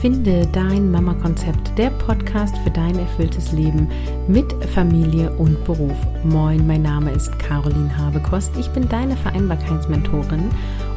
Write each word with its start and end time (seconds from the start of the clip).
Finde 0.00 0.46
dein 0.46 0.90
Mama-Konzept, 0.90 1.76
der 1.76 1.90
Podcast 1.90 2.56
für 2.64 2.70
dein 2.70 2.98
erfülltes 2.98 3.52
Leben 3.52 3.86
mit 4.28 4.50
Familie 4.72 5.30
und 5.32 5.62
Beruf. 5.66 5.96
Moin, 6.24 6.66
mein 6.66 6.80
Name 6.80 7.10
ist 7.10 7.38
Caroline 7.38 7.94
Habekost. 7.98 8.50
Ich 8.58 8.70
bin 8.70 8.88
deine 8.88 9.14
Vereinbarkeitsmentorin 9.14 10.48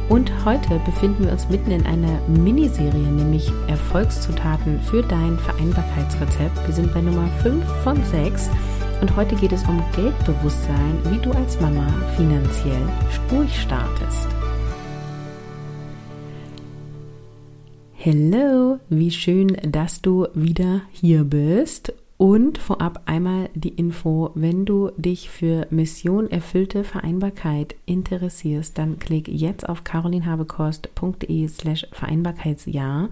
und 0.08 0.32
heute 0.46 0.80
befinden 0.86 1.24
wir 1.24 1.32
uns 1.32 1.50
mitten 1.50 1.70
in 1.70 1.84
einer 1.84 2.18
Miniserie, 2.28 2.92
nämlich 2.94 3.52
Erfolgszutaten 3.68 4.80
für 4.80 5.02
dein 5.02 5.38
Vereinbarkeitsrezept. 5.38 6.66
Wir 6.66 6.74
sind 6.74 6.94
bei 6.94 7.02
Nummer 7.02 7.28
5 7.42 7.62
von 7.84 8.02
6 8.02 8.48
und 9.02 9.14
heute 9.16 9.36
geht 9.36 9.52
es 9.52 9.64
um 9.64 9.84
Geldbewusstsein, 9.94 10.98
wie 11.10 11.18
du 11.18 11.30
als 11.32 11.60
Mama 11.60 11.86
finanziell 12.16 12.88
durchstartest. 13.28 14.33
Hello, 18.06 18.80
wie 18.90 19.10
schön, 19.10 19.56
dass 19.62 20.02
du 20.02 20.26
wieder 20.34 20.82
hier 20.92 21.24
bist. 21.24 21.94
Und 22.18 22.58
vorab 22.58 23.00
einmal 23.06 23.48
die 23.54 23.70
Info, 23.70 24.30
wenn 24.34 24.66
du 24.66 24.90
dich 24.98 25.30
für 25.30 25.66
Mission 25.70 26.30
erfüllte 26.30 26.84
Vereinbarkeit 26.84 27.74
interessierst, 27.86 28.76
dann 28.76 28.98
klick 28.98 29.26
jetzt 29.26 29.66
auf 29.66 29.84
carolinhabekost.de 29.84 31.48
slash 31.48 31.86
Vereinbarkeitsjahr, 31.92 33.08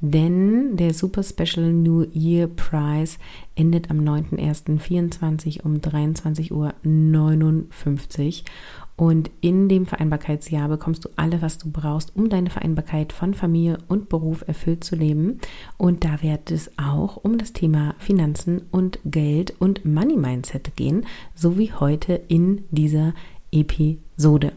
denn 0.00 0.76
der 0.76 0.94
Super 0.94 1.24
Special 1.24 1.72
New 1.72 2.06
Year 2.14 2.46
Prize 2.46 3.18
endet 3.56 3.90
am 3.90 3.98
9.01.24 3.98 5.64
um 5.64 5.78
23.59 5.78 6.52
Uhr 6.52 6.72
und 8.96 9.30
in 9.42 9.68
dem 9.68 9.84
Vereinbarkeitsjahr 9.84 10.68
bekommst 10.68 11.04
du 11.04 11.10
alles, 11.16 11.42
was 11.42 11.58
du 11.58 11.70
brauchst, 11.70 12.16
um 12.16 12.30
deine 12.30 12.48
Vereinbarkeit 12.48 13.12
von 13.12 13.34
Familie 13.34 13.78
und 13.88 14.08
Beruf 14.08 14.42
erfüllt 14.46 14.84
zu 14.84 14.96
leben. 14.96 15.38
Und 15.76 16.04
da 16.04 16.22
wird 16.22 16.50
es 16.50 16.70
auch 16.78 17.16
um 17.16 17.36
das 17.36 17.52
Thema 17.52 17.94
Finanzen 17.98 18.62
und 18.70 18.98
Geld 19.04 19.54
und 19.58 19.84
Money 19.84 20.16
Mindset 20.16 20.76
gehen, 20.76 21.04
so 21.34 21.58
wie 21.58 21.72
heute 21.72 22.14
in 22.28 22.64
dieser 22.70 23.12
Episode. 23.52 24.52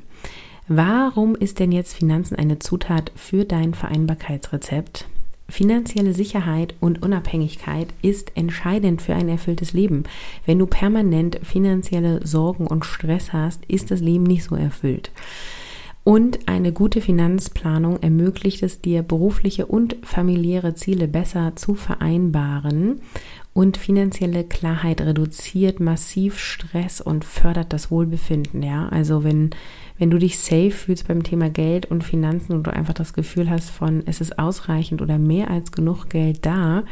Warum 0.69 1.35
ist 1.35 1.59
denn 1.59 1.71
jetzt 1.71 1.95
Finanzen 1.95 2.35
eine 2.35 2.59
Zutat 2.59 3.11
für 3.15 3.43
dein 3.43 3.73
Vereinbarkeitsrezept? 3.73 5.07
Finanzielle 5.50 6.14
Sicherheit 6.14 6.75
und 6.80 7.03
Unabhängigkeit 7.03 7.88
ist 8.02 8.31
entscheidend 8.36 9.02
für 9.02 9.16
ein 9.16 9.30
erfülltes 9.30 9.73
Leben. 9.73 10.03
Wenn 10.45 10.59
du 10.59 10.67
permanent 10.67 11.39
finanzielle 11.44 12.25
Sorgen 12.25 12.67
und 12.67 12.86
Stress 12.86 13.33
hast, 13.33 13.66
ist 13.66 13.92
das 13.92 14.00
Leben 14.00 14.23
nicht 14.23 14.44
so 14.44 14.55
erfüllt. 14.55 15.11
Und 16.03 16.47
eine 16.47 16.72
gute 16.72 17.02
Finanzplanung 17.02 18.02
ermöglicht 18.02 18.64
es 18.64 18.81
dir, 18.81 19.03
berufliche 19.03 19.66
und 19.66 19.97
familiäre 20.02 20.73
Ziele 20.73 21.08
besser 21.08 21.55
zu 21.55 21.75
vereinbaren. 21.75 23.02
Und 23.53 23.77
finanzielle 23.77 24.44
Klarheit 24.44 25.02
reduziert 25.02 25.80
massiv 25.80 26.39
Stress 26.39 27.02
und 27.02 27.25
fördert 27.25 27.73
das 27.73 27.92
Wohlbefinden. 27.92 28.64
Ja, 28.64 28.88
also 28.89 29.23
wenn 29.23 29.52
wenn 30.00 30.09
du 30.09 30.17
dich 30.17 30.39
safe 30.39 30.72
fühlst 30.72 31.08
beim 31.08 31.23
Thema 31.23 31.50
Geld 31.50 31.86
und 31.86 32.03
Finanzen 32.03 32.53
und 32.53 32.64
du 32.64 32.73
einfach 32.73 32.94
das 32.94 33.14
Gefühl 33.14 33.50
hast 33.50 33.69
von, 33.69 34.02
es 34.05 34.22
ist 34.22 34.39
ausreichend 34.39 35.02
oder 35.02 35.19
mehr 35.19 35.52
als 35.52 35.72
genug 35.72 36.09
Geld 36.09 36.45
da, 36.45 36.83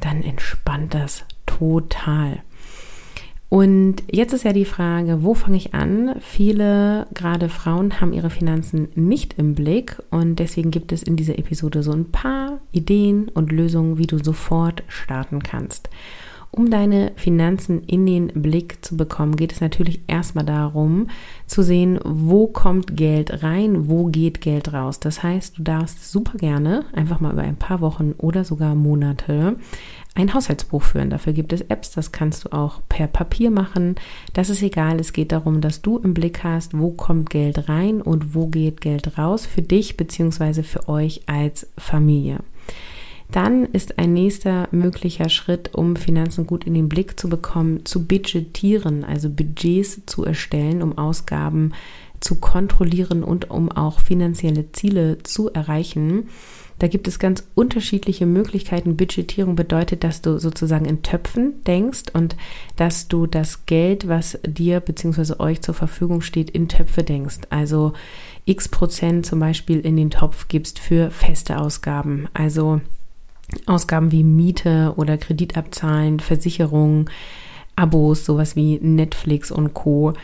dann 0.00 0.22
entspannt 0.22 0.94
das 0.94 1.24
total. 1.46 2.42
Und 3.48 4.04
jetzt 4.08 4.32
ist 4.32 4.44
ja 4.44 4.52
die 4.52 4.64
Frage, 4.64 5.24
wo 5.24 5.34
fange 5.34 5.56
ich 5.56 5.74
an? 5.74 6.14
Viele, 6.20 7.08
gerade 7.14 7.48
Frauen, 7.48 8.00
haben 8.00 8.12
ihre 8.12 8.30
Finanzen 8.30 8.88
nicht 8.94 9.34
im 9.38 9.56
Blick 9.56 10.00
und 10.10 10.36
deswegen 10.36 10.70
gibt 10.70 10.92
es 10.92 11.02
in 11.02 11.16
dieser 11.16 11.36
Episode 11.36 11.82
so 11.82 11.90
ein 11.90 12.12
paar 12.12 12.60
Ideen 12.70 13.28
und 13.28 13.50
Lösungen, 13.50 13.98
wie 13.98 14.06
du 14.06 14.22
sofort 14.22 14.84
starten 14.86 15.42
kannst. 15.42 15.90
Um 16.52 16.68
deine 16.68 17.12
Finanzen 17.14 17.84
in 17.84 18.06
den 18.06 18.28
Blick 18.28 18.84
zu 18.84 18.96
bekommen, 18.96 19.36
geht 19.36 19.52
es 19.52 19.60
natürlich 19.60 20.00
erstmal 20.08 20.44
darum 20.44 21.06
zu 21.46 21.62
sehen, 21.62 22.00
wo 22.04 22.48
kommt 22.48 22.96
Geld 22.96 23.44
rein, 23.44 23.88
wo 23.88 24.06
geht 24.06 24.40
Geld 24.40 24.72
raus. 24.72 24.98
Das 24.98 25.22
heißt, 25.22 25.58
du 25.58 25.62
darfst 25.62 26.10
super 26.10 26.38
gerne 26.38 26.86
einfach 26.92 27.20
mal 27.20 27.32
über 27.32 27.42
ein 27.42 27.56
paar 27.56 27.80
Wochen 27.80 28.14
oder 28.18 28.42
sogar 28.44 28.74
Monate 28.74 29.56
ein 30.16 30.34
Haushaltsbuch 30.34 30.82
führen. 30.82 31.10
Dafür 31.10 31.32
gibt 31.32 31.52
es 31.52 31.60
Apps, 31.62 31.92
das 31.92 32.10
kannst 32.10 32.44
du 32.44 32.52
auch 32.52 32.80
per 32.88 33.06
Papier 33.06 33.52
machen. 33.52 33.94
Das 34.32 34.50
ist 34.50 34.62
egal, 34.62 34.98
es 34.98 35.12
geht 35.12 35.30
darum, 35.30 35.60
dass 35.60 35.82
du 35.82 35.98
im 35.98 36.14
Blick 36.14 36.42
hast, 36.42 36.76
wo 36.76 36.90
kommt 36.90 37.30
Geld 37.30 37.68
rein 37.68 38.02
und 38.02 38.34
wo 38.34 38.48
geht 38.48 38.80
Geld 38.80 39.16
raus 39.16 39.46
für 39.46 39.62
dich 39.62 39.96
bzw. 39.96 40.64
für 40.64 40.88
euch 40.88 41.22
als 41.26 41.68
Familie. 41.78 42.40
Dann 43.30 43.64
ist 43.66 43.98
ein 43.98 44.12
nächster 44.12 44.68
möglicher 44.72 45.28
Schritt, 45.28 45.74
um 45.74 45.94
Finanzen 45.94 46.46
gut 46.46 46.64
in 46.64 46.74
den 46.74 46.88
Blick 46.88 47.18
zu 47.18 47.28
bekommen, 47.28 47.84
zu 47.84 48.04
budgetieren, 48.06 49.04
also 49.04 49.30
Budgets 49.30 50.00
zu 50.06 50.24
erstellen, 50.24 50.82
um 50.82 50.98
Ausgaben 50.98 51.72
zu 52.18 52.34
kontrollieren 52.36 53.24
und 53.24 53.50
um 53.50 53.70
auch 53.70 54.00
finanzielle 54.00 54.72
Ziele 54.72 55.18
zu 55.22 55.48
erreichen. 55.50 56.28
Da 56.80 56.88
gibt 56.88 57.08
es 57.08 57.18
ganz 57.18 57.46
unterschiedliche 57.54 58.24
Möglichkeiten. 58.24 58.96
Budgetierung 58.96 59.54
bedeutet, 59.54 60.02
dass 60.02 60.22
du 60.22 60.38
sozusagen 60.38 60.86
in 60.86 61.02
Töpfen 61.02 61.62
denkst 61.64 62.04
und 62.14 62.36
dass 62.76 63.06
du 63.06 63.26
das 63.26 63.66
Geld, 63.66 64.08
was 64.08 64.38
dir 64.46 64.80
bzw. 64.80 65.34
euch 65.38 65.60
zur 65.60 65.74
Verfügung 65.74 66.22
steht, 66.22 66.50
in 66.50 66.68
Töpfe 66.68 67.02
denkst. 67.02 67.40
Also 67.50 67.92
x 68.46 68.68
Prozent 68.68 69.26
zum 69.26 69.40
Beispiel 69.40 69.80
in 69.80 69.96
den 69.96 70.10
Topf 70.10 70.48
gibst 70.48 70.78
für 70.78 71.10
feste 71.10 71.58
Ausgaben. 71.58 72.28
Also 72.32 72.80
Ausgaben 73.66 74.12
wie 74.12 74.24
Miete 74.24 74.94
oder 74.96 75.18
Kreditabzahlen, 75.18 76.20
Versicherungen, 76.20 77.10
Abos, 77.76 78.24
sowas 78.24 78.56
wie 78.56 78.78
Netflix 78.80 79.50
und 79.50 79.74
Co. 79.74 80.14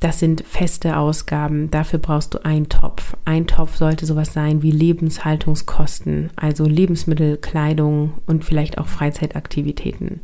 Das 0.00 0.20
sind 0.20 0.44
feste 0.46 0.96
Ausgaben. 0.96 1.70
Dafür 1.70 1.98
brauchst 1.98 2.34
du 2.34 2.44
einen 2.44 2.68
Topf. 2.68 3.16
Ein 3.24 3.46
Topf 3.48 3.76
sollte 3.76 4.06
sowas 4.06 4.32
sein 4.32 4.62
wie 4.62 4.70
Lebenshaltungskosten, 4.70 6.30
also 6.36 6.64
Lebensmittel, 6.64 7.36
Kleidung 7.36 8.14
und 8.26 8.44
vielleicht 8.44 8.78
auch 8.78 8.86
Freizeitaktivitäten 8.86 10.20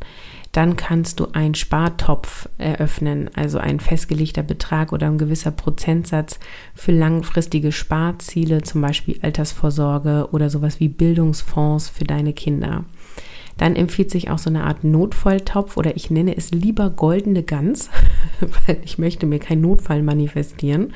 dann 0.55 0.77
kannst 0.77 1.19
du 1.19 1.27
einen 1.33 1.53
Spartopf 1.53 2.47
eröffnen, 2.57 3.29
also 3.35 3.57
ein 3.57 3.81
festgelegter 3.81 4.41
Betrag 4.41 4.93
oder 4.93 5.07
ein 5.07 5.17
gewisser 5.17 5.51
Prozentsatz 5.51 6.39
für 6.73 6.93
langfristige 6.93 7.73
Sparziele, 7.73 8.61
zum 8.61 8.79
Beispiel 8.79 9.19
Altersvorsorge 9.21 10.29
oder 10.31 10.49
sowas 10.49 10.79
wie 10.79 10.87
Bildungsfonds 10.87 11.89
für 11.89 12.05
deine 12.05 12.31
Kinder. 12.31 12.85
Dann 13.57 13.75
empfiehlt 13.75 14.11
sich 14.11 14.29
auch 14.29 14.37
so 14.37 14.49
eine 14.49 14.65
Art 14.65 14.83
Notfalltopf 14.83 15.77
oder 15.77 15.95
ich 15.95 16.09
nenne 16.09 16.35
es 16.35 16.51
lieber 16.51 16.89
goldene 16.89 17.43
Gans, 17.43 17.89
weil 18.67 18.77
ich 18.83 18.97
möchte 18.97 19.25
mir 19.25 19.39
keinen 19.39 19.61
Notfall 19.61 20.03
manifestieren. 20.03 20.93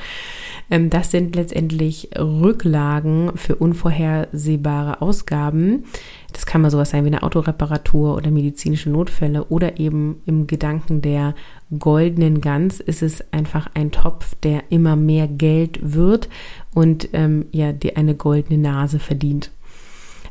Ähm, 0.70 0.90
das 0.90 1.12
sind 1.12 1.36
letztendlich 1.36 2.10
Rücklagen 2.18 3.32
für 3.36 3.56
unvorhersehbare 3.56 5.02
Ausgaben. 5.02 5.86
Das 6.34 6.46
kann 6.46 6.62
mal 6.62 6.70
sowas 6.70 6.92
sein 6.92 7.06
wie 7.06 7.08
eine 7.08 7.24
Autoreparatur 7.24 8.16
oder 8.16 8.30
medizinische 8.30 8.90
Notfälle 8.90 9.46
oder 9.46 9.80
eben 9.80 10.22
im 10.26 10.46
Gedanken 10.46 11.02
der 11.02 11.34
goldenen 11.78 12.42
Gans 12.42 12.80
ist 12.80 13.02
es 13.02 13.32
einfach 13.32 13.70
ein 13.74 13.92
Topf, 13.92 14.36
der 14.44 14.64
immer 14.70 14.96
mehr 14.96 15.28
Geld 15.28 15.80
wird 15.82 16.30
und 16.74 17.10
ähm, 17.14 17.46
ja, 17.52 17.72
dir 17.72 17.98
eine 17.98 18.16
goldene 18.16 18.60
Nase 18.60 19.00
verdient. 19.00 19.52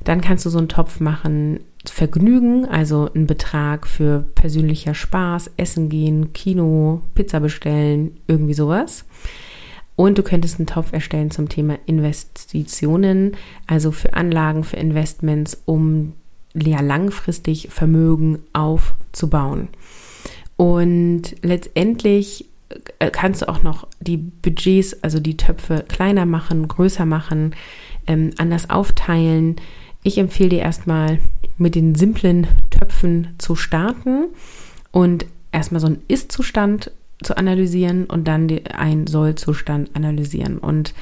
Dann 0.05 0.21
kannst 0.21 0.47
du 0.47 0.51
so 0.51 0.59
einen 0.59 0.69
Topf 0.69 1.01
machen, 1.01 1.61
Vergnügen, 1.91 2.67
also 2.67 3.09
ein 3.15 3.27
Betrag 3.27 3.87
für 3.87 4.25
persönlicher 4.35 4.95
Spaß, 4.95 5.53
Essen 5.57 5.89
gehen, 5.89 6.33
Kino, 6.33 7.03
Pizza 7.15 7.41
bestellen, 7.41 8.17
irgendwie 8.27 8.55
sowas. 8.55 9.05
Und 9.97 10.17
du 10.17 10.23
könntest 10.23 10.59
einen 10.59 10.67
Topf 10.67 10.93
erstellen 10.93 11.31
zum 11.31 11.49
Thema 11.49 11.77
Investitionen, 11.87 13.33
also 13.67 13.91
für 13.91 14.15
Anlagen, 14.15 14.63
für 14.63 14.77
Investments, 14.77 15.61
um 15.65 16.13
ja, 16.55 16.81
langfristig 16.81 17.69
Vermögen 17.71 18.39
aufzubauen. 18.53 19.69
Und 20.57 21.37
letztendlich 21.43 22.47
äh, 22.99 23.11
kannst 23.11 23.43
du 23.43 23.49
auch 23.49 23.63
noch 23.63 23.87
die 24.01 24.17
Budgets, 24.17 25.03
also 25.03 25.21
die 25.21 25.37
Töpfe 25.37 25.85
kleiner 25.89 26.27
machen, 26.27 26.69
größer 26.69 27.07
machen, 27.07 27.55
ähm, 28.07 28.31
anders 28.39 28.71
aufteilen. 28.71 29.57
Ich 30.03 30.19
empfehle 30.19 30.51
dir 30.51 30.61
erstmal 30.61 31.19
mit 31.57 31.75
den 31.75 31.95
simplen 31.95 32.47
Töpfen 32.71 33.35
zu 33.39 33.57
starten 33.57 34.27
und 34.91 35.27
erstmal 35.53 35.81
so 35.81 35.87
einen 35.89 36.03
Ist-Zustand 36.09 36.93
zu 37.23 37.37
analysieren 37.37 38.05
und 38.05 38.29
dann 38.29 38.49
einen 38.73 39.07
Soll-Zustand 39.07 39.95
analysieren. 39.95 40.59
Und 40.59 40.95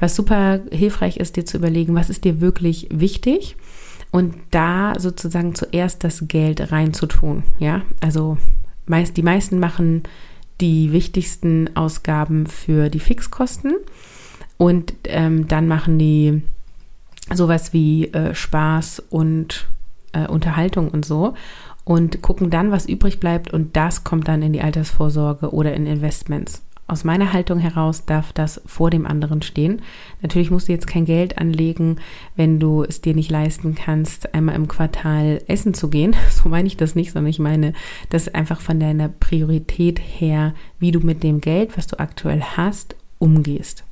was 0.00 0.16
super 0.16 0.60
hilfreich 0.72 1.18
ist, 1.18 1.36
dir 1.36 1.44
zu 1.44 1.56
überlegen, 1.56 1.94
was 1.94 2.10
ist 2.10 2.24
dir 2.24 2.40
wirklich 2.40 2.88
wichtig 2.90 3.56
und 4.10 4.34
da 4.50 4.94
sozusagen 4.98 5.54
zuerst 5.54 6.02
das 6.02 6.26
Geld 6.26 6.72
reinzutun. 6.72 7.44
Ja, 7.58 7.82
also 8.00 8.38
meist, 8.86 9.16
die 9.16 9.22
meisten 9.22 9.60
machen 9.60 10.02
die 10.60 10.92
wichtigsten 10.92 11.76
Ausgaben 11.76 12.46
für 12.46 12.88
die 12.88 13.00
Fixkosten 13.00 13.74
und 14.58 14.94
ähm, 15.04 15.48
dann 15.48 15.68
machen 15.68 15.98
die 15.98 16.42
sowas 17.32 17.72
wie 17.72 18.06
äh, 18.08 18.34
Spaß 18.34 19.02
und 19.10 19.66
äh, 20.12 20.26
Unterhaltung 20.26 20.88
und 20.88 21.04
so 21.04 21.34
und 21.84 22.22
gucken 22.22 22.50
dann, 22.50 22.70
was 22.70 22.86
übrig 22.86 23.20
bleibt 23.20 23.52
und 23.52 23.76
das 23.76 24.04
kommt 24.04 24.28
dann 24.28 24.42
in 24.42 24.52
die 24.52 24.62
Altersvorsorge 24.62 25.52
oder 25.52 25.74
in 25.74 25.86
Investments. 25.86 26.62
Aus 26.88 27.04
meiner 27.04 27.32
Haltung 27.32 27.58
heraus 27.58 28.04
darf 28.04 28.32
das 28.32 28.60
vor 28.66 28.90
dem 28.90 29.06
anderen 29.06 29.40
stehen. 29.40 29.80
Natürlich 30.20 30.50
musst 30.50 30.68
du 30.68 30.72
jetzt 30.72 30.86
kein 30.86 31.06
Geld 31.06 31.38
anlegen, 31.38 31.96
wenn 32.36 32.60
du 32.60 32.82
es 32.82 33.00
dir 33.00 33.14
nicht 33.14 33.30
leisten 33.30 33.74
kannst, 33.74 34.34
einmal 34.34 34.56
im 34.56 34.68
Quartal 34.68 35.40
essen 35.46 35.74
zu 35.74 35.88
gehen. 35.88 36.14
So 36.30 36.48
meine 36.48 36.66
ich 36.66 36.76
das 36.76 36.94
nicht, 36.94 37.12
sondern 37.12 37.30
ich 37.30 37.38
meine 37.38 37.72
das 38.10 38.28
einfach 38.28 38.60
von 38.60 38.78
deiner 38.78 39.08
Priorität 39.08 40.00
her, 40.00 40.54
wie 40.80 40.90
du 40.90 41.00
mit 41.00 41.22
dem 41.22 41.40
Geld, 41.40 41.78
was 41.78 41.86
du 41.86 41.98
aktuell 41.98 42.42
hast, 42.42 42.96
umgehst. 43.18 43.84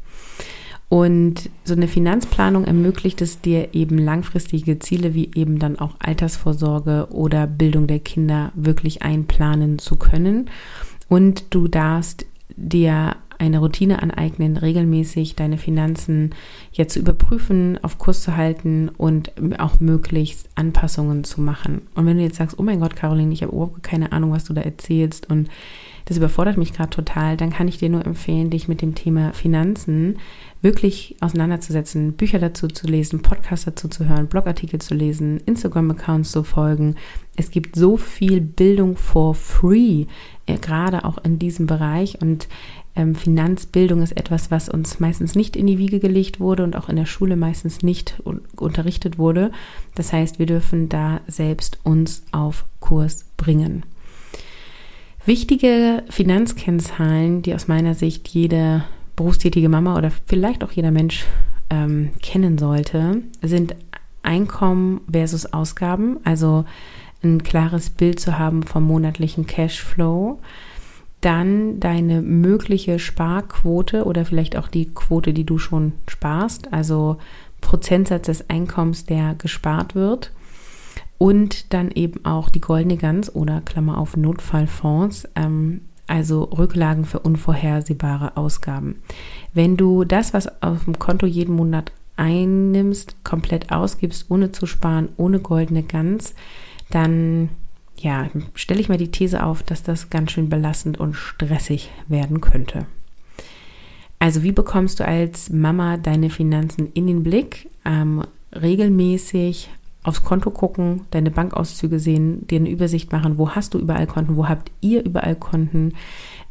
Und 0.90 1.50
so 1.64 1.74
eine 1.74 1.86
Finanzplanung 1.86 2.64
ermöglicht 2.64 3.22
es 3.22 3.40
dir 3.40 3.74
eben 3.74 3.96
langfristige 3.96 4.80
Ziele 4.80 5.14
wie 5.14 5.30
eben 5.36 5.60
dann 5.60 5.78
auch 5.78 5.94
Altersvorsorge 6.00 7.06
oder 7.12 7.46
Bildung 7.46 7.86
der 7.86 8.00
Kinder 8.00 8.50
wirklich 8.56 9.00
einplanen 9.00 9.78
zu 9.78 9.94
können. 9.94 10.50
Und 11.08 11.44
du 11.50 11.68
darfst 11.68 12.26
dir 12.56 13.14
eine 13.38 13.60
Routine 13.60 14.02
aneignen, 14.02 14.56
regelmäßig 14.56 15.36
deine 15.36 15.58
Finanzen 15.58 16.30
jetzt 16.72 16.94
zu 16.94 16.98
überprüfen, 16.98 17.78
auf 17.82 17.98
Kurs 17.98 18.22
zu 18.22 18.36
halten 18.36 18.88
und 18.88 19.32
auch 19.58 19.78
möglichst 19.78 20.48
Anpassungen 20.56 21.22
zu 21.22 21.40
machen. 21.40 21.82
Und 21.94 22.04
wenn 22.04 22.16
du 22.16 22.24
jetzt 22.24 22.36
sagst, 22.36 22.58
oh 22.58 22.62
mein 22.64 22.80
Gott, 22.80 22.96
Caroline, 22.96 23.32
ich 23.32 23.42
habe 23.42 23.52
überhaupt 23.52 23.84
keine 23.84 24.10
Ahnung, 24.10 24.32
was 24.32 24.44
du 24.44 24.52
da 24.54 24.60
erzählst 24.60 25.30
und 25.30 25.48
das 26.04 26.16
überfordert 26.16 26.56
mich 26.56 26.72
gerade 26.72 26.90
total, 26.90 27.36
dann 27.36 27.50
kann 27.50 27.68
ich 27.68 27.78
dir 27.78 27.88
nur 27.88 28.04
empfehlen, 28.04 28.50
dich 28.50 28.68
mit 28.68 28.82
dem 28.82 28.94
Thema 28.94 29.32
Finanzen 29.32 30.18
wirklich 30.62 31.16
auseinanderzusetzen, 31.20 32.12
Bücher 32.12 32.38
dazu 32.38 32.68
zu 32.68 32.86
lesen, 32.86 33.22
Podcasts 33.22 33.64
dazu 33.64 33.88
zu 33.88 34.06
hören, 34.06 34.26
Blogartikel 34.26 34.80
zu 34.80 34.94
lesen, 34.94 35.40
Instagram-Accounts 35.46 36.32
zu 36.32 36.42
folgen. 36.44 36.96
Es 37.36 37.50
gibt 37.50 37.76
so 37.76 37.96
viel 37.96 38.40
Bildung 38.40 38.96
for 38.96 39.34
free, 39.34 40.06
äh, 40.46 40.58
gerade 40.58 41.04
auch 41.04 41.18
in 41.24 41.38
diesem 41.38 41.66
Bereich 41.66 42.20
und 42.20 42.48
ähm, 42.96 43.14
Finanzbildung 43.14 44.02
ist 44.02 44.16
etwas, 44.16 44.50
was 44.50 44.68
uns 44.68 45.00
meistens 45.00 45.34
nicht 45.34 45.56
in 45.56 45.66
die 45.66 45.78
Wiege 45.78 46.00
gelegt 46.00 46.40
wurde 46.40 46.64
und 46.64 46.76
auch 46.76 46.88
in 46.88 46.96
der 46.96 47.06
Schule 47.06 47.36
meistens 47.36 47.82
nicht 47.82 48.20
unterrichtet 48.56 49.16
wurde. 49.16 49.52
Das 49.94 50.12
heißt, 50.12 50.38
wir 50.38 50.46
dürfen 50.46 50.88
da 50.88 51.20
selbst 51.26 51.78
uns 51.84 52.24
auf 52.32 52.64
Kurs 52.80 53.26
bringen. 53.36 53.84
Wichtige 55.26 56.02
Finanzkennzahlen, 56.08 57.42
die 57.42 57.54
aus 57.54 57.68
meiner 57.68 57.94
Sicht 57.94 58.28
jede 58.28 58.84
berufstätige 59.16 59.68
Mama 59.68 59.96
oder 59.98 60.10
vielleicht 60.26 60.64
auch 60.64 60.72
jeder 60.72 60.90
Mensch 60.90 61.26
ähm, 61.68 62.10
kennen 62.22 62.56
sollte, 62.56 63.22
sind 63.42 63.76
Einkommen 64.22 65.02
versus 65.10 65.52
Ausgaben, 65.52 66.18
also 66.24 66.64
ein 67.22 67.42
klares 67.42 67.90
Bild 67.90 68.18
zu 68.18 68.38
haben 68.38 68.62
vom 68.62 68.84
monatlichen 68.84 69.46
Cashflow, 69.46 70.40
dann 71.20 71.80
deine 71.80 72.22
mögliche 72.22 72.98
Sparquote 72.98 74.04
oder 74.04 74.24
vielleicht 74.24 74.56
auch 74.56 74.68
die 74.68 74.86
Quote, 74.86 75.34
die 75.34 75.44
du 75.44 75.58
schon 75.58 75.92
sparst, 76.08 76.72
also 76.72 77.18
Prozentsatz 77.60 78.26
des 78.26 78.48
Einkommens, 78.48 79.04
der 79.04 79.34
gespart 79.34 79.94
wird 79.94 80.32
und 81.20 81.74
dann 81.74 81.90
eben 81.90 82.24
auch 82.24 82.48
die 82.48 82.62
goldene 82.62 82.96
Gans 82.96 83.34
oder 83.34 83.60
Klammer 83.60 83.98
auf 83.98 84.16
Notfallfonds, 84.16 85.28
ähm, 85.36 85.82
also 86.06 86.44
Rücklagen 86.44 87.04
für 87.04 87.18
unvorhersehbare 87.18 88.38
Ausgaben. 88.38 88.96
Wenn 89.52 89.76
du 89.76 90.04
das, 90.04 90.32
was 90.32 90.62
auf 90.62 90.84
dem 90.84 90.98
Konto 90.98 91.26
jeden 91.26 91.54
Monat 91.54 91.92
einnimmst, 92.16 93.22
komplett 93.22 93.70
ausgibst, 93.70 94.30
ohne 94.30 94.50
zu 94.50 94.64
sparen, 94.64 95.10
ohne 95.18 95.40
goldene 95.40 95.82
Gans, 95.82 96.34
dann 96.88 97.50
ja, 97.98 98.30
stelle 98.54 98.80
ich 98.80 98.88
mir 98.88 98.96
die 98.96 99.10
These 99.10 99.44
auf, 99.44 99.62
dass 99.62 99.82
das 99.82 100.08
ganz 100.08 100.30
schön 100.30 100.48
belastend 100.48 100.98
und 100.98 101.12
stressig 101.12 101.90
werden 102.08 102.40
könnte. 102.40 102.86
Also 104.18 104.42
wie 104.42 104.52
bekommst 104.52 105.00
du 105.00 105.04
als 105.04 105.50
Mama 105.50 105.98
deine 105.98 106.30
Finanzen 106.30 106.90
in 106.94 107.06
den 107.06 107.22
Blick? 107.22 107.68
Ähm, 107.84 108.24
regelmäßig 108.54 109.68
aufs 110.02 110.22
Konto 110.22 110.50
gucken, 110.50 111.02
deine 111.10 111.30
Bankauszüge 111.30 111.98
sehen, 111.98 112.46
dir 112.46 112.58
eine 112.58 112.70
Übersicht 112.70 113.12
machen, 113.12 113.36
wo 113.36 113.50
hast 113.50 113.74
du 113.74 113.78
überall 113.78 114.06
Konten, 114.06 114.36
wo 114.36 114.48
habt 114.48 114.70
ihr 114.80 115.04
überall 115.04 115.36
Konten 115.36 115.94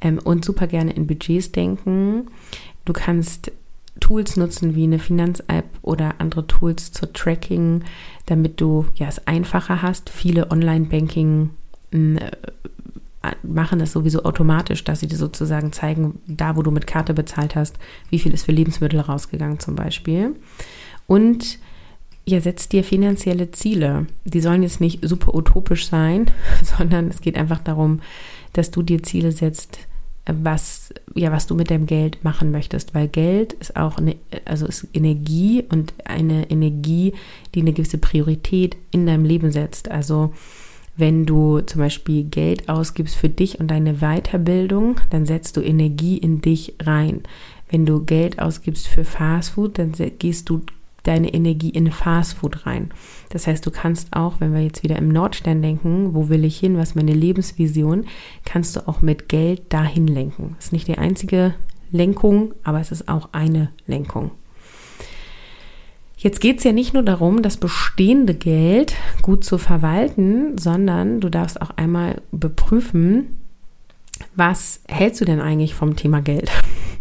ähm, 0.01 0.19
und 0.23 0.45
super 0.45 0.67
gerne 0.67 0.91
in 0.91 1.07
Budgets 1.07 1.51
denken. 1.51 2.27
Du 2.85 2.93
kannst 2.93 3.51
Tools 3.99 4.37
nutzen 4.37 4.75
wie 4.75 4.83
eine 4.83 4.99
Finanz-App 4.99 5.65
oder 5.81 6.15
andere 6.19 6.47
Tools 6.47 6.91
zur 6.91 7.11
Tracking, 7.11 7.83
damit 8.27 8.61
du 8.61 8.85
ja 8.95 9.07
es 9.07 9.27
einfacher 9.27 9.81
hast. 9.81 10.09
Viele 10.09 10.51
Online-Banking 10.51 11.49
äh, 11.91 12.31
machen 13.43 13.79
das 13.79 13.91
sowieso 13.91 14.23
automatisch, 14.23 14.83
dass 14.83 15.01
sie 15.01 15.07
dir 15.07 15.17
sozusagen 15.17 15.73
zeigen, 15.73 16.21
da 16.27 16.55
wo 16.55 16.61
du 16.61 16.71
mit 16.71 16.87
Karte 16.87 17.13
bezahlt 17.13 17.55
hast, 17.55 17.77
wie 18.09 18.19
viel 18.19 18.33
ist 18.33 18.45
für 18.45 18.51
Lebensmittel 18.51 18.99
rausgegangen 18.99 19.59
zum 19.59 19.75
Beispiel. 19.75 20.35
Und 21.07 21.59
ja, 22.29 22.41
setz 22.41 22.69
dir 22.69 22.83
finanzielle 22.83 23.51
Ziele. 23.51 24.07
Die 24.25 24.41
sollen 24.41 24.63
jetzt 24.63 24.81
nicht 24.81 24.99
super 25.07 25.33
utopisch 25.33 25.87
sein, 25.87 26.31
sondern 26.63 27.07
es 27.07 27.21
geht 27.21 27.37
einfach 27.37 27.59
darum, 27.59 28.01
dass 28.53 28.71
du 28.71 28.81
dir 28.81 29.03
Ziele 29.03 29.31
setzt, 29.31 29.79
was, 30.25 30.93
ja, 31.15 31.31
was 31.31 31.47
du 31.47 31.55
mit 31.55 31.71
deinem 31.71 31.87
Geld 31.87 32.23
machen 32.23 32.51
möchtest, 32.51 32.93
weil 32.93 33.07
Geld 33.07 33.53
ist 33.53 33.75
auch 33.75 33.97
eine, 33.97 34.15
also 34.45 34.67
ist 34.67 34.87
Energie 34.93 35.63
und 35.69 35.93
eine 36.05 36.49
Energie, 36.51 37.13
die 37.55 37.61
eine 37.61 37.73
gewisse 37.73 37.97
Priorität 37.97 38.77
in 38.91 39.07
deinem 39.07 39.25
Leben 39.25 39.51
setzt. 39.51 39.89
Also 39.89 40.33
wenn 40.95 41.25
du 41.25 41.61
zum 41.61 41.79
Beispiel 41.79 42.25
Geld 42.25 42.69
ausgibst 42.69 43.15
für 43.15 43.29
dich 43.29 43.59
und 43.59 43.69
deine 43.69 43.95
Weiterbildung, 44.01 44.99
dann 45.09 45.25
setzt 45.25 45.57
du 45.57 45.61
Energie 45.61 46.17
in 46.17 46.41
dich 46.41 46.75
rein. 46.81 47.21
Wenn 47.69 47.85
du 47.85 48.03
Geld 48.03 48.39
ausgibst 48.39 48.87
für 48.87 49.05
Fastfood, 49.05 49.79
dann 49.79 49.93
gehst 50.19 50.49
du 50.49 50.61
deine 51.09 51.33
Energie 51.33 51.69
in 51.69 51.91
Fastfood 51.91 52.65
rein. 52.65 52.91
Das 53.29 53.47
heißt, 53.47 53.65
du 53.65 53.71
kannst 53.71 54.13
auch, 54.13 54.39
wenn 54.39 54.53
wir 54.53 54.61
jetzt 54.61 54.83
wieder 54.83 54.97
im 54.97 55.09
Nordstern 55.09 55.61
denken, 55.61 56.13
wo 56.13 56.29
will 56.29 56.45
ich 56.45 56.59
hin, 56.59 56.77
was 56.77 56.95
meine 56.95 57.13
Lebensvision, 57.13 58.05
kannst 58.45 58.75
du 58.75 58.87
auch 58.87 59.01
mit 59.01 59.27
Geld 59.27 59.73
dahin 59.73 60.07
lenken. 60.07 60.53
Das 60.55 60.65
ist 60.65 60.73
nicht 60.73 60.87
die 60.87 60.97
einzige 60.97 61.55
Lenkung, 61.91 62.53
aber 62.63 62.79
es 62.79 62.91
ist 62.91 63.09
auch 63.09 63.29
eine 63.31 63.71
Lenkung. 63.87 64.31
Jetzt 66.15 66.41
geht 66.41 66.57
es 66.57 66.63
ja 66.65 66.73
nicht 66.73 66.93
nur 66.93 67.03
darum, 67.03 67.41
das 67.41 67.57
bestehende 67.57 68.35
Geld 68.35 68.93
gut 69.21 69.43
zu 69.43 69.57
verwalten, 69.57 70.57
sondern 70.57 71.21
du 71.21 71.29
darfst 71.29 71.61
auch 71.61 71.71
einmal 71.77 72.21
beprüfen, 72.31 73.39
was 74.35 74.81
hältst 74.87 75.21
du 75.21 75.25
denn 75.25 75.39
eigentlich 75.39 75.73
vom 75.73 75.95
Thema 75.95 76.21
Geld? 76.21 76.51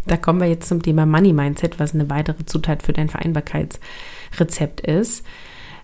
Da 0.09 0.17
kommen 0.17 0.41
wir 0.41 0.47
jetzt 0.47 0.67
zum 0.67 0.81
Thema 0.81 1.05
Money 1.05 1.33
Mindset, 1.33 1.79
was 1.79 1.93
eine 1.93 2.09
weitere 2.09 2.43
Zutat 2.45 2.81
für 2.81 2.93
dein 2.93 3.09
Vereinbarkeitsrezept 3.09 4.81
ist. 4.81 5.23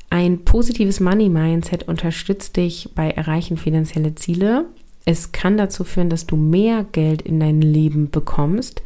Ein 0.09 0.43
positives 0.45 0.99
Money 0.99 1.29
Mindset 1.29 1.87
unterstützt 1.87 2.57
dich 2.57 2.89
bei 2.95 3.11
Erreichen 3.11 3.57
finanzieller 3.57 4.15
Ziele. 4.15 4.65
Es 5.05 5.31
kann 5.31 5.57
dazu 5.57 5.83
führen, 5.83 6.09
dass 6.09 6.25
du 6.25 6.37
mehr 6.37 6.85
Geld 6.91 7.21
in 7.21 7.39
dein 7.39 7.61
Leben 7.61 8.09
bekommst 8.09 8.81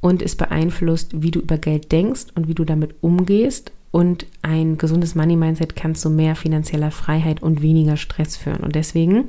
und 0.00 0.22
es 0.22 0.36
beeinflusst, 0.36 1.22
wie 1.22 1.30
du 1.32 1.40
über 1.40 1.58
Geld 1.58 1.92
denkst 1.92 2.26
und 2.34 2.48
wie 2.48 2.54
du 2.54 2.64
damit 2.64 2.94
umgehst. 3.02 3.72
Und 3.90 4.26
ein 4.40 4.78
gesundes 4.78 5.14
Money 5.14 5.36
Mindset 5.36 5.76
kann 5.76 5.94
zu 5.94 6.08
mehr 6.08 6.34
finanzieller 6.34 6.90
Freiheit 6.90 7.42
und 7.42 7.60
weniger 7.60 7.98
Stress 7.98 8.36
führen. 8.36 8.60
Und 8.60 8.74
deswegen 8.74 9.28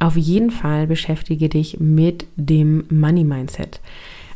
auf 0.00 0.16
jeden 0.16 0.50
Fall 0.50 0.88
beschäftige 0.88 1.48
dich 1.48 1.78
mit 1.78 2.26
dem 2.36 2.84
Money 2.90 3.24
Mindset. 3.24 3.80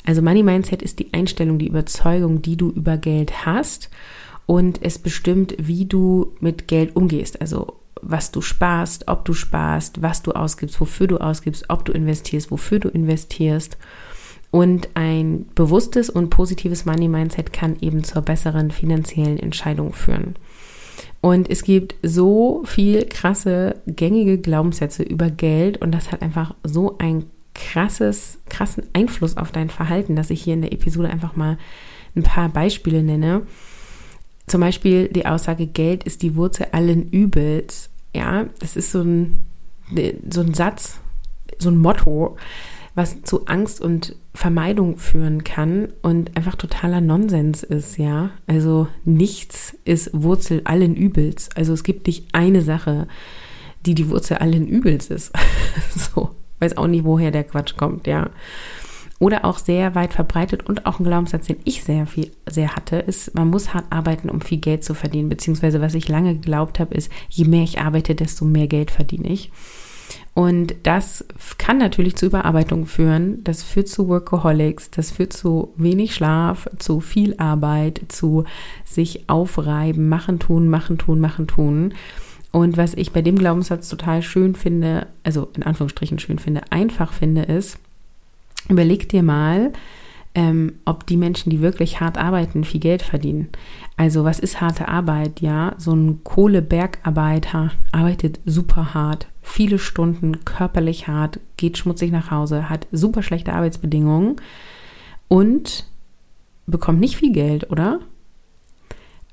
Also 0.05 0.23
Money 0.23 0.43
Mindset 0.43 0.83
ist 0.83 0.99
die 0.99 1.13
Einstellung, 1.13 1.59
die 1.59 1.69
Überzeugung, 1.69 2.43
die 2.43 2.57
du 2.57 2.71
über 2.71 2.97
Geld 2.97 3.47
hast 3.47 3.91
und 4.47 4.81
es 4.83 4.99
bestimmt, 4.99 5.55
wie 5.59 5.85
du 5.85 6.35
mit 6.41 6.67
Geld 6.69 6.97
umgehst. 6.97 7.41
Also 7.41 7.79
was 8.03 8.33
du 8.33 8.41
sparst, 8.41 9.07
ob 9.07 9.25
du 9.25 9.33
sparst, 9.33 10.03
was 10.03 10.23
du 10.23 10.33
ausgibst, 10.33 10.81
wofür 10.81 11.07
du 11.07 11.19
ausgibst, 11.19 11.67
ob 11.69 11.85
du 11.85 11.93
investierst, 11.93 12.51
wofür 12.51 12.81
du 12.81 12.89
investierst. 12.89 13.79
Und 14.51 14.91
ein 14.95 15.47
bewusstes 15.55 16.11
und 16.11 16.29
positives 16.29 16.85
Money 16.85 17.09
Mindset 17.09 17.53
kann 17.53 17.77
eben 17.81 18.05
zur 18.05 18.23
besseren 18.23 18.71
finanziellen 18.71 19.39
Entscheidung 19.39 19.93
führen. 19.95 20.35
Und 21.23 21.49
es 21.49 21.63
gibt 21.63 21.95
so 22.03 22.63
viel 22.67 23.07
krasse, 23.07 23.77
gängige 23.87 24.39
Glaubenssätze 24.39 25.05
über 25.05 25.31
Geld 25.31 25.81
und 25.81 25.93
das 25.93 26.11
hat 26.11 26.21
einfach 26.21 26.55
so 26.65 26.99
ein 26.99 27.27
krasses, 27.63 28.39
krassen 28.49 28.85
Einfluss 28.93 29.37
auf 29.37 29.53
dein 29.53 29.71
Verhalten, 29.71 30.17
dass 30.17 30.31
ich 30.31 30.43
hier 30.43 30.55
in 30.55 30.63
der 30.63 30.73
Episode 30.73 31.11
einfach 31.11 31.37
mal 31.37 31.59
ein 32.17 32.23
paar 32.23 32.49
Beispiele 32.49 33.03
nenne. 33.03 33.43
Zum 34.47 34.61
Beispiel 34.61 35.09
die 35.09 35.27
Aussage, 35.27 35.67
Geld 35.67 36.05
ist 36.05 36.23
die 36.23 36.35
Wurzel 36.37 36.69
allen 36.73 37.11
Übels. 37.11 37.91
Ja, 38.15 38.47
das 38.59 38.77
ist 38.77 38.93
so 38.93 39.03
ein, 39.03 39.45
so 40.31 40.41
ein 40.41 40.55
Satz, 40.55 40.99
so 41.59 41.71
ein 41.71 41.79
Motto, 41.79 42.37
was 42.95 43.23
zu 43.23 43.47
Angst 43.47 43.81
und 43.81 44.17
Vermeidung 44.35 44.99
führen 44.99 45.45
kann 45.45 45.89
und 46.03 46.37
einfach 46.37 46.57
totaler 46.57 47.01
Nonsens 47.01 47.63
ist, 47.63 47.97
ja. 47.97 48.31
Also 48.47 48.89
nichts 49.05 49.77
ist 49.85 50.11
Wurzel 50.13 50.63
allen 50.65 50.95
Übels. 50.95 51.49
Also 51.55 51.73
es 51.73 51.85
gibt 51.85 52.07
nicht 52.07 52.27
eine 52.33 52.63
Sache, 52.63 53.07
die 53.87 53.95
die 53.95 54.11
Wurzel 54.11 54.39
allen 54.39 54.67
Übels 54.67 55.09
ist. 55.09 55.33
so, 55.97 56.31
weiß 56.63 56.77
auch 56.77 56.87
nicht, 56.87 57.05
woher 57.05 57.31
der 57.31 57.45
Quatsch 57.45 57.77
kommt, 57.77 58.07
ja. 58.07 58.31
Oder 59.19 59.45
auch 59.45 59.59
sehr 59.59 59.95
weit 59.95 60.13
verbreitet 60.13 60.67
und 60.67 60.85
auch 60.85 60.99
ein 60.99 61.05
Glaubenssatz, 61.05 61.47
den 61.47 61.59
ich 61.65 61.85
sehr 61.85 62.07
viel, 62.07 62.33
sehr 62.49 62.75
hatte, 62.75 62.97
ist, 62.97 63.35
man 63.37 63.49
muss 63.49 63.73
hart 63.73 63.85
arbeiten, 63.91 64.29
um 64.29 64.41
viel 64.41 64.59
Geld 64.59 64.83
zu 64.83 64.95
verdienen. 64.95 65.29
Beziehungsweise 65.29 65.81
was 65.81 65.95
ich 65.95 66.09
lange 66.09 66.35
geglaubt 66.35 66.81
habe, 66.81 66.95
ist, 66.95 67.11
je 67.29 67.45
mehr 67.45 67.63
ich 67.63 67.79
arbeite, 67.79 68.17
desto 68.17 68.45
mehr 68.45 68.67
Geld 68.67 68.91
verdiene 68.91 69.29
ich. 69.29 69.53
Und 70.35 70.75
das 70.83 71.25
kann 71.59 71.79
natürlich 71.79 72.17
zu 72.17 72.27
Überarbeitung 72.27 72.87
führen. 72.87 73.45
Das 73.45 73.63
führt 73.63 73.89
zu 73.89 74.09
Workaholics, 74.09 74.91
das 74.91 75.11
führt 75.11 75.33
zu 75.33 75.73
wenig 75.77 76.15
Schlaf, 76.15 76.69
zu 76.79 77.01
viel 77.01 77.37
Arbeit, 77.37 78.01
zu 78.09 78.45
sich 78.85 79.29
aufreiben, 79.29 80.09
machen, 80.09 80.39
tun, 80.39 80.69
machen, 80.69 80.97
tun, 80.99 81.21
machen, 81.21 81.47
tun. 81.47 81.95
Und 82.53 82.77
was 82.77 82.95
ich 82.95 83.13
bei 83.13 83.23
dem 83.23 83.37
Glaubenssatz 83.37 83.89
total 83.89 84.23
schön 84.23 84.55
finde, 84.55 85.09
also 85.25 85.49
in 85.57 85.63
Anführungsstrichen 85.63 86.19
schön 86.19 86.39
finde, 86.39 86.63
einfach 86.71 87.13
finde, 87.13 87.43
ist, 87.43 87.79
Überleg 88.69 89.09
dir 89.09 89.23
mal, 89.23 89.73
ähm, 90.35 90.75
ob 90.85 91.07
die 91.07 91.17
Menschen, 91.17 91.51
die 91.51 91.61
wirklich 91.61 92.01
hart 92.01 92.17
arbeiten, 92.17 92.65
viel 92.65 92.81
Geld 92.81 93.03
verdienen. 93.03 93.49
Also 93.97 94.25
was 94.25 94.39
ist 94.39 94.61
harte 94.61 94.89
Arbeit? 94.89 95.41
Ja, 95.41 95.75
so 95.79 95.93
ein 95.95 96.25
Kohlebergarbeiter 96.25 97.73
arbeitet 97.91 98.41
super 98.47 98.95
hart, 98.95 99.27
viele 99.43 99.79
Stunden 99.79 100.45
körperlich 100.45 101.09
hart, 101.09 101.41
geht 101.57 101.77
schmutzig 101.77 102.13
nach 102.13 102.31
Hause, 102.31 102.71
hat 102.71 102.87
super 102.93 103.23
schlechte 103.23 103.53
Arbeitsbedingungen 103.53 104.37
und 105.29 105.87
bekommt 106.67 107.01
nicht 107.01 107.17
viel 107.17 107.33
Geld, 107.33 107.71
oder? 107.71 108.01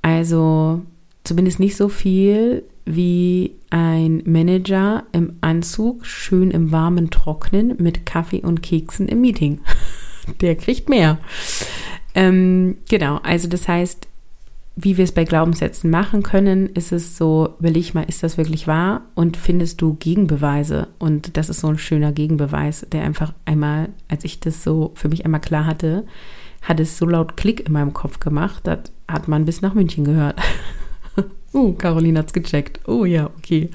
Also 0.02 0.82
zumindest 1.24 1.60
nicht 1.60 1.78
so 1.78 1.88
viel 1.88 2.64
wie 2.96 3.56
ein 3.70 4.24
Manager 4.26 5.04
im 5.12 5.34
Anzug, 5.42 6.06
schön 6.06 6.52
im 6.52 6.72
warmen 6.72 7.10
Trocknen 7.10 7.76
mit 7.78 8.06
Kaffee 8.06 8.42
und 8.42 8.64
Keksen 8.64 9.08
im 9.08 9.22
Meeting. 9.22 9.60
Der 10.42 10.56
kriegt 10.56 10.90
mehr. 10.90 11.18
Ähm, 12.16 12.78
genau, 12.90 13.18
also 13.18 13.48
das 13.48 13.68
heißt, 13.68 14.08
wie 14.76 14.98
wir 14.98 15.04
es 15.04 15.12
bei 15.12 15.26
Glaubenssätzen 15.26 15.90
machen 15.90 16.24
können, 16.24 16.68
ist 16.68 16.92
es 16.92 17.18
so, 17.18 17.56
überleg 17.60 17.94
mal, 17.94 18.04
ist 18.04 18.24
das 18.24 18.38
wirklich 18.38 18.66
wahr? 18.66 19.02
Und 19.14 19.36
findest 19.36 19.82
du 19.82 19.96
Gegenbeweise? 19.96 20.88
Und 21.00 21.36
das 21.36 21.50
ist 21.50 21.60
so 21.60 21.68
ein 21.68 21.78
schöner 21.78 22.12
Gegenbeweis, 22.12 22.86
der 22.92 23.04
einfach 23.04 23.34
einmal, 23.46 23.90
als 24.08 24.24
ich 24.24 24.40
das 24.40 24.64
so 24.64 24.92
für 24.96 25.10
mich 25.10 25.26
einmal 25.26 25.42
klar 25.42 25.66
hatte, 25.66 26.06
hat 26.62 26.80
es 26.80 26.98
so 26.98 27.06
laut 27.06 27.36
Klick 27.36 27.66
in 27.68 27.74
meinem 27.74 27.94
Kopf 27.94 28.20
gemacht, 28.20 28.66
das 28.66 28.80
hat 29.08 29.28
man 29.28 29.46
bis 29.46 29.62
nach 29.62 29.74
München 29.74 30.04
gehört. 30.06 30.40
Uh, 31.52 31.74
Caroline 31.74 32.20
hat's 32.20 32.32
gecheckt. 32.32 32.80
Oh 32.88 33.06
ja, 33.06 33.32
okay. 33.38 33.72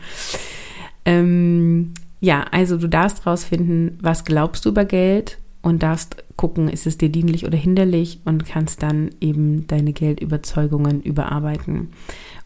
Ähm, 1.05 1.93
ja, 2.21 2.45
also 2.53 2.77
du 2.77 2.89
darfst 2.89 3.27
rausfinden, 3.27 3.99
was 4.01 4.25
glaubst 4.25 4.65
du 4.65 4.69
über 4.69 4.85
Geld 4.85 5.39
und 5.65 5.83
darfst 5.83 6.23
gucken, 6.37 6.69
ist 6.69 6.87
es 6.87 6.99
dir 6.99 7.09
dienlich 7.09 7.47
oder 7.47 7.57
hinderlich 7.57 8.21
und 8.25 8.45
kannst 8.45 8.83
dann 8.83 9.11
eben 9.21 9.67
deine 9.67 9.93
Geldüberzeugungen 9.93 11.03
überarbeiten. 11.03 11.89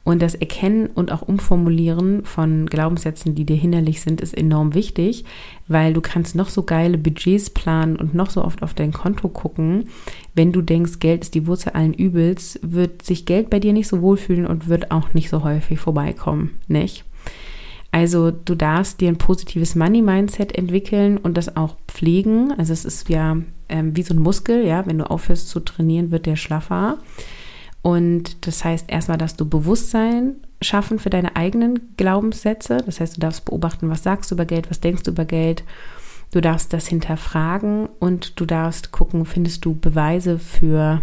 Und 0.04 0.22
das 0.22 0.36
Erkennen 0.36 0.86
und 0.86 1.10
auch 1.10 1.22
Umformulieren 1.22 2.24
von 2.24 2.66
Glaubenssätzen, 2.66 3.34
die 3.34 3.44
dir 3.44 3.56
hinderlich 3.56 4.00
sind, 4.00 4.20
ist 4.20 4.34
enorm 4.34 4.72
wichtig, 4.72 5.24
weil 5.66 5.92
du 5.92 6.00
kannst 6.00 6.36
noch 6.36 6.48
so 6.48 6.62
geile 6.62 6.96
Budgets 6.96 7.50
planen 7.50 7.96
und 7.96 8.14
noch 8.14 8.30
so 8.30 8.44
oft 8.44 8.62
auf 8.62 8.72
dein 8.72 8.92
Konto 8.92 9.28
gucken. 9.28 9.88
Wenn 10.34 10.52
du 10.52 10.62
denkst, 10.62 11.00
Geld 11.00 11.24
ist 11.24 11.34
die 11.34 11.46
Wurzel 11.46 11.70
allen 11.70 11.94
Übels, 11.94 12.58
wird 12.62 13.02
sich 13.02 13.26
Geld 13.26 13.50
bei 13.50 13.58
dir 13.58 13.72
nicht 13.72 13.88
so 13.88 14.00
wohlfühlen 14.00 14.46
und 14.46 14.68
wird 14.68 14.92
auch 14.92 15.12
nicht 15.12 15.28
so 15.28 15.42
häufig 15.42 15.80
vorbeikommen, 15.80 16.52
nicht? 16.68 17.04
Also 17.90 18.30
du 18.30 18.54
darfst 18.54 19.00
dir 19.00 19.08
ein 19.08 19.18
positives 19.18 19.74
Money-Mindset 19.74 20.54
entwickeln 20.56 21.16
und 21.16 21.36
das 21.36 21.56
auch 21.56 21.76
pflegen. 21.88 22.52
Also 22.56 22.72
es 22.72 22.84
ist 22.84 23.08
ja 23.08 23.38
ähm, 23.68 23.96
wie 23.96 24.02
so 24.02 24.14
ein 24.14 24.20
Muskel, 24.20 24.64
ja, 24.66 24.86
wenn 24.86 24.98
du 24.98 25.10
aufhörst 25.10 25.48
zu 25.48 25.60
trainieren, 25.60 26.10
wird 26.10 26.26
der 26.26 26.36
schlaffer. 26.36 26.98
Und 27.82 28.46
das 28.46 28.64
heißt 28.64 28.90
erstmal, 28.90 29.18
dass 29.18 29.36
du 29.36 29.48
Bewusstsein 29.48 30.36
schaffen 30.60 30.98
für 30.98 31.10
deine 31.10 31.36
eigenen 31.36 31.94
Glaubenssätze. 31.96 32.78
Das 32.84 33.00
heißt, 33.00 33.16
du 33.16 33.20
darfst 33.20 33.44
beobachten, 33.44 33.88
was 33.88 34.02
sagst 34.02 34.30
du 34.30 34.34
über 34.34 34.44
Geld, 34.44 34.70
was 34.70 34.80
denkst 34.80 35.04
du 35.04 35.12
über 35.12 35.24
Geld. 35.24 35.64
Du 36.30 36.40
darfst 36.40 36.72
das 36.72 36.86
hinterfragen 36.86 37.88
und 38.00 38.38
du 38.38 38.44
darfst 38.44 38.92
gucken, 38.92 39.24
findest 39.24 39.64
du 39.64 39.74
Beweise 39.74 40.38
für, 40.38 41.00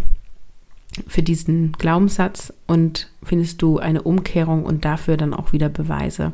für 1.08 1.24
diesen 1.24 1.72
Glaubenssatz 1.74 2.54
und 2.68 3.10
findest 3.24 3.62
du 3.64 3.80
eine 3.80 4.04
Umkehrung 4.04 4.66
und 4.66 4.86
dafür 4.86 5.18
dann 5.18 5.34
auch 5.34 5.52
wieder 5.52 5.70
Beweise. 5.70 6.32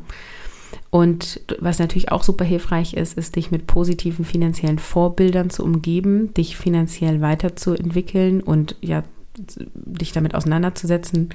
Und 0.90 1.40
was 1.58 1.78
natürlich 1.78 2.12
auch 2.12 2.22
super 2.22 2.44
hilfreich 2.44 2.94
ist, 2.94 3.16
ist, 3.16 3.36
dich 3.36 3.50
mit 3.50 3.66
positiven 3.66 4.24
finanziellen 4.24 4.78
Vorbildern 4.78 5.50
zu 5.50 5.64
umgeben, 5.64 6.32
dich 6.34 6.56
finanziell 6.56 7.20
weiterzuentwickeln 7.20 8.40
und 8.42 8.76
ja 8.80 9.04
dich 9.74 10.12
damit 10.12 10.34
auseinanderzusetzen 10.34 11.30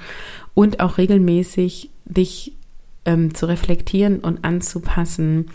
und 0.54 0.80
auch 0.80 0.98
regelmäßig 0.98 1.90
dich 2.04 2.52
ähm, 3.04 3.34
zu 3.34 3.46
reflektieren 3.46 4.20
und 4.20 4.44
anzupassen, 4.44 5.46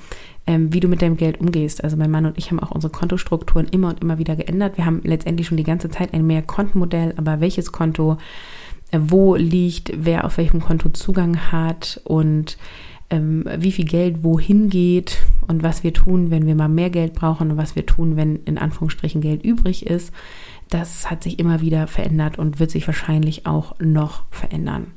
ähm, 0.45 0.73
wie 0.73 0.79
du 0.79 0.87
mit 0.87 1.01
deinem 1.01 1.17
Geld 1.17 1.39
umgehst. 1.39 1.83
Also 1.83 1.95
mein 1.95 2.11
Mann 2.11 2.25
und 2.25 2.37
ich 2.37 2.51
haben 2.51 2.59
auch 2.59 2.71
unsere 2.71 2.91
Kontostrukturen 2.91 3.67
immer 3.67 3.89
und 3.89 4.01
immer 4.01 4.17
wieder 4.17 4.35
geändert. 4.35 4.77
Wir 4.77 4.85
haben 4.85 5.01
letztendlich 5.03 5.47
schon 5.47 5.57
die 5.57 5.63
ganze 5.63 5.89
Zeit 5.89 6.13
ein 6.13 6.27
Mehrkontenmodell, 6.27 7.13
aber 7.15 7.39
welches 7.39 7.71
Konto 7.71 8.17
äh, 8.91 8.99
wo 9.01 9.35
liegt, 9.35 9.91
wer 9.95 10.25
auf 10.25 10.37
welchem 10.37 10.61
Konto 10.61 10.89
Zugang 10.89 11.51
hat 11.51 12.01
und 12.03 12.57
ähm, 13.13 13.45
wie 13.57 13.71
viel 13.71 13.85
Geld 13.85 14.23
wohin 14.23 14.69
geht 14.69 15.19
und 15.47 15.63
was 15.63 15.83
wir 15.83 15.93
tun, 15.93 16.31
wenn 16.31 16.45
wir 16.45 16.55
mal 16.55 16.69
mehr 16.69 16.89
Geld 16.89 17.13
brauchen 17.13 17.51
und 17.51 17.57
was 17.57 17.75
wir 17.75 17.85
tun, 17.85 18.15
wenn 18.17 18.37
in 18.45 18.57
Anführungsstrichen 18.57 19.21
Geld 19.21 19.43
übrig 19.43 19.85
ist 19.85 20.11
das 20.73 21.09
hat 21.09 21.23
sich 21.23 21.39
immer 21.39 21.61
wieder 21.61 21.87
verändert 21.87 22.39
und 22.39 22.59
wird 22.59 22.71
sich 22.71 22.87
wahrscheinlich 22.87 23.45
auch 23.45 23.75
noch 23.79 24.23
verändern. 24.31 24.87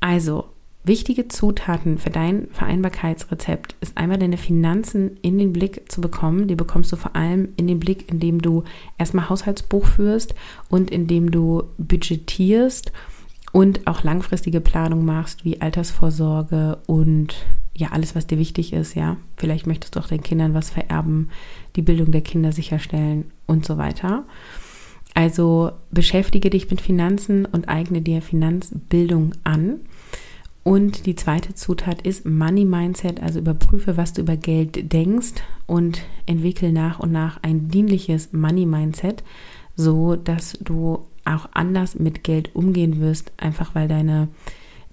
Also, 0.00 0.44
wichtige 0.84 1.28
Zutaten 1.28 1.98
für 1.98 2.10
dein 2.10 2.48
Vereinbarkeitsrezept 2.52 3.76
ist 3.80 3.96
einmal 3.96 4.18
deine 4.18 4.36
Finanzen 4.36 5.16
in 5.22 5.38
den 5.38 5.52
Blick 5.52 5.90
zu 5.90 6.00
bekommen. 6.00 6.48
Die 6.48 6.54
bekommst 6.54 6.92
du 6.92 6.96
vor 6.96 7.16
allem 7.16 7.48
in 7.56 7.66
den 7.66 7.80
Blick, 7.80 8.10
indem 8.10 8.42
du 8.42 8.64
erstmal 8.98 9.28
Haushaltsbuch 9.28 9.86
führst 9.86 10.34
und 10.68 10.90
indem 10.90 11.30
du 11.30 11.64
budgetierst 11.78 12.92
und 13.52 13.86
auch 13.86 14.02
langfristige 14.02 14.60
Planung 14.60 15.04
machst, 15.04 15.44
wie 15.44 15.60
Altersvorsorge 15.60 16.78
und 16.86 17.34
ja, 17.74 17.88
alles, 17.92 18.14
was 18.14 18.26
dir 18.26 18.38
wichtig 18.38 18.72
ist, 18.72 18.94
ja. 18.94 19.16
Vielleicht 19.36 19.66
möchtest 19.66 19.94
du 19.94 20.00
auch 20.00 20.08
deinen 20.08 20.22
Kindern 20.22 20.52
was 20.52 20.70
vererben, 20.70 21.30
die 21.76 21.82
Bildung 21.82 22.10
der 22.10 22.22
Kinder 22.22 22.52
sicherstellen 22.52 23.30
und 23.46 23.64
so 23.64 23.78
weiter. 23.78 24.24
Also 25.14 25.72
beschäftige 25.90 26.50
dich 26.50 26.70
mit 26.70 26.80
Finanzen 26.80 27.46
und 27.46 27.68
eigne 27.68 28.02
dir 28.02 28.20
Finanzbildung 28.20 29.32
an. 29.44 29.80
Und 30.64 31.06
die 31.06 31.16
zweite 31.16 31.54
Zutat 31.54 32.02
ist 32.02 32.26
Money 32.26 32.64
Mindset, 32.64 33.22
also 33.22 33.38
überprüfe, 33.38 33.96
was 33.96 34.12
du 34.12 34.20
über 34.20 34.36
Geld 34.36 34.92
denkst 34.92 35.42
und 35.66 36.02
entwickle 36.26 36.72
nach 36.72 37.00
und 37.00 37.10
nach 37.10 37.38
ein 37.42 37.68
dienliches 37.68 38.32
Money 38.32 38.66
Mindset, 38.66 39.24
so 39.76 40.14
dass 40.14 40.58
du 40.60 41.06
auch 41.24 41.48
anders 41.52 41.98
mit 41.98 42.24
Geld 42.24 42.54
umgehen 42.54 43.00
wirst, 43.00 43.32
einfach 43.36 43.74
weil 43.74 43.88
deine 43.88 44.28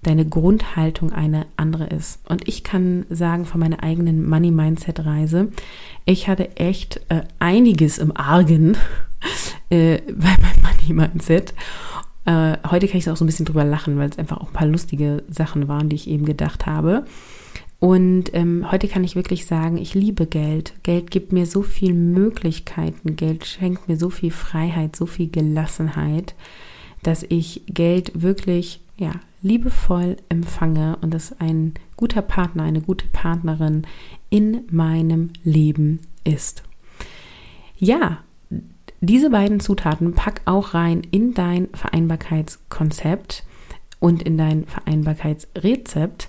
deine 0.06 0.26
Grundhaltung 0.26 1.12
eine 1.12 1.46
andere 1.56 1.86
ist. 1.86 2.20
Und 2.28 2.46
ich 2.46 2.62
kann 2.62 3.06
sagen 3.10 3.44
von 3.44 3.60
meiner 3.60 3.82
eigenen 3.82 4.28
Money 4.28 4.50
Mindset 4.50 5.04
Reise, 5.04 5.48
ich 6.04 6.28
hatte 6.28 6.56
echt 6.56 7.00
äh, 7.08 7.22
einiges 7.38 7.98
im 7.98 8.16
Argen 8.16 8.76
äh, 9.70 9.98
bei 10.06 10.36
meinem 10.40 10.62
Money 10.62 10.92
Mindset. 10.92 11.54
Äh, 12.24 12.56
heute 12.70 12.88
kann 12.88 12.98
ich 12.98 13.10
auch 13.10 13.16
so 13.16 13.24
ein 13.24 13.26
bisschen 13.26 13.46
drüber 13.46 13.64
lachen, 13.64 13.98
weil 13.98 14.08
es 14.08 14.18
einfach 14.18 14.38
auch 14.38 14.48
ein 14.48 14.52
paar 14.52 14.66
lustige 14.66 15.24
Sachen 15.28 15.68
waren, 15.68 15.88
die 15.88 15.96
ich 15.96 16.08
eben 16.08 16.24
gedacht 16.24 16.66
habe. 16.66 17.04
Und 17.78 18.32
ähm, 18.32 18.70
heute 18.70 18.88
kann 18.88 19.04
ich 19.04 19.16
wirklich 19.16 19.44
sagen, 19.44 19.76
ich 19.76 19.94
liebe 19.94 20.26
Geld. 20.26 20.72
Geld 20.82 21.10
gibt 21.10 21.32
mir 21.32 21.46
so 21.46 21.62
viele 21.62 21.94
Möglichkeiten. 21.94 23.16
Geld 23.16 23.44
schenkt 23.44 23.88
mir 23.88 23.96
so 23.96 24.08
viel 24.08 24.30
Freiheit, 24.30 24.96
so 24.96 25.04
viel 25.06 25.28
Gelassenheit, 25.28 26.34
dass 27.02 27.22
ich 27.22 27.62
Geld 27.66 28.22
wirklich 28.22 28.80
ja, 28.96 29.12
liebevoll 29.42 30.16
empfange 30.28 30.96
und 31.02 31.12
dass 31.12 31.38
ein 31.38 31.74
guter 31.96 32.22
Partner, 32.22 32.62
eine 32.62 32.80
gute 32.80 33.06
Partnerin 33.08 33.86
in 34.30 34.62
meinem 34.70 35.30
Leben 35.44 36.00
ist. 36.24 36.62
Ja, 37.78 38.24
diese 39.00 39.28
beiden 39.28 39.60
Zutaten 39.60 40.14
pack 40.14 40.40
auch 40.46 40.72
rein 40.72 41.02
in 41.10 41.34
dein 41.34 41.68
Vereinbarkeitskonzept 41.74 43.44
und 44.00 44.22
in 44.22 44.38
dein 44.38 44.64
Vereinbarkeitsrezept. 44.64 46.28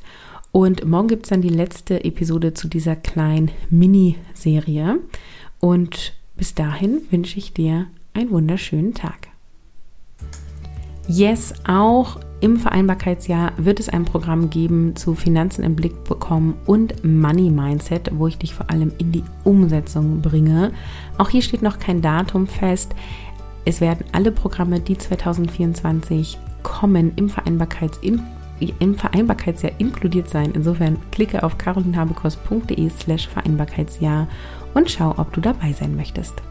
Und 0.51 0.85
morgen 0.85 1.07
gibt 1.07 1.25
es 1.25 1.29
dann 1.29 1.41
die 1.41 1.49
letzte 1.49 2.03
Episode 2.03 2.53
zu 2.53 2.67
dieser 2.67 2.95
kleinen 2.95 3.51
Miniserie. 3.69 4.99
Und 5.59 6.13
bis 6.35 6.55
dahin 6.55 7.01
wünsche 7.11 7.37
ich 7.37 7.53
dir 7.53 7.87
einen 8.13 8.31
wunderschönen 8.31 8.93
Tag. 8.93 9.27
Yes, 11.07 11.53
auch 11.65 12.19
im 12.39 12.57
Vereinbarkeitsjahr 12.57 13.53
wird 13.57 13.79
es 13.79 13.89
ein 13.89 14.05
Programm 14.05 14.49
geben 14.49 14.95
zu 14.95 15.15
Finanzen 15.15 15.63
im 15.63 15.75
Blick 15.75 16.03
bekommen 16.03 16.55
und 16.65 17.03
Money 17.03 17.49
Mindset, 17.49 18.11
wo 18.13 18.27
ich 18.27 18.37
dich 18.37 18.53
vor 18.53 18.69
allem 18.69 18.91
in 18.99 19.11
die 19.11 19.23
Umsetzung 19.43 20.21
bringe. 20.21 20.71
Auch 21.17 21.29
hier 21.29 21.41
steht 21.41 21.61
noch 21.61 21.79
kein 21.79 22.01
Datum 22.01 22.45
fest. 22.45 22.93
Es 23.65 23.81
werden 23.81 24.05
alle 24.11 24.31
Programme, 24.31 24.79
die 24.79 24.97
2024 24.97 26.37
kommen, 26.61 27.13
im, 27.15 27.29
Vereinbarkeits 27.29 27.97
im 28.79 28.95
Vereinbarkeitsjahr 28.95 29.73
inkludiert 29.77 30.29
sein. 30.29 30.51
Insofern 30.53 30.97
klicke 31.11 31.43
auf 31.43 31.57
carolinhabekos.de 31.57 32.89
slash 32.89 33.27
Vereinbarkeitsjahr 33.27 34.27
und 34.73 34.89
schau, 34.89 35.13
ob 35.17 35.33
du 35.33 35.41
dabei 35.41 35.73
sein 35.73 35.95
möchtest. 35.95 36.41